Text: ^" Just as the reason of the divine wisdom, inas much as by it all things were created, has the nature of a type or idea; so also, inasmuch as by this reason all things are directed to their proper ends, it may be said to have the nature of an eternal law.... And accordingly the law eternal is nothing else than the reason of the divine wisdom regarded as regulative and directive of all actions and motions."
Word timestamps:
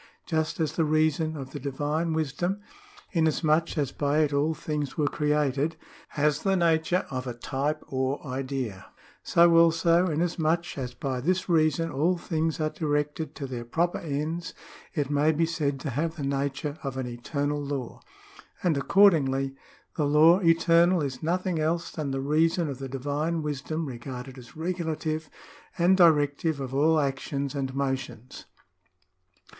^" 0.01 0.03
Just 0.25 0.59
as 0.59 0.73
the 0.73 0.83
reason 0.83 1.37
of 1.37 1.51
the 1.51 1.59
divine 1.59 2.13
wisdom, 2.13 2.59
inas 3.13 3.43
much 3.43 3.77
as 3.77 3.91
by 3.91 4.21
it 4.21 4.33
all 4.33 4.55
things 4.55 4.97
were 4.97 5.05
created, 5.05 5.75
has 6.17 6.41
the 6.41 6.55
nature 6.55 7.05
of 7.11 7.27
a 7.27 7.35
type 7.35 7.83
or 7.87 8.19
idea; 8.25 8.87
so 9.21 9.55
also, 9.55 10.07
inasmuch 10.07 10.75
as 10.75 10.95
by 10.95 11.21
this 11.21 11.47
reason 11.47 11.91
all 11.91 12.17
things 12.17 12.59
are 12.59 12.71
directed 12.71 13.35
to 13.35 13.45
their 13.45 13.63
proper 13.63 13.99
ends, 13.99 14.55
it 14.95 15.11
may 15.11 15.31
be 15.31 15.45
said 15.45 15.79
to 15.81 15.91
have 15.91 16.15
the 16.15 16.23
nature 16.23 16.79
of 16.83 16.97
an 16.97 17.05
eternal 17.05 17.61
law.... 17.63 18.01
And 18.63 18.75
accordingly 18.77 19.53
the 19.97 20.07
law 20.07 20.39
eternal 20.39 21.03
is 21.03 21.21
nothing 21.21 21.59
else 21.59 21.91
than 21.91 22.09
the 22.09 22.21
reason 22.21 22.69
of 22.69 22.79
the 22.79 22.89
divine 22.89 23.43
wisdom 23.43 23.85
regarded 23.85 24.39
as 24.39 24.55
regulative 24.57 25.29
and 25.77 25.95
directive 25.95 26.59
of 26.59 26.73
all 26.73 26.99
actions 26.99 27.53
and 27.53 27.75
motions." 27.75 28.45